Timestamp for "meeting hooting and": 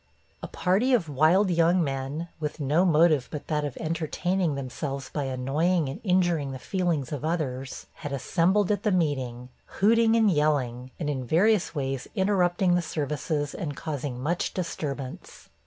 8.91-10.31